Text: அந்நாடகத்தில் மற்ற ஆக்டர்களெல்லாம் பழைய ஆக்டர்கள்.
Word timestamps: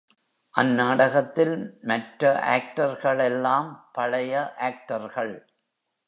அந்நாடகத்தில் 0.55 1.79
மற்ற 1.81 2.31
ஆக்டர்களெல்லாம் 2.49 3.69
பழைய 3.91 4.53
ஆக்டர்கள். 4.59 5.33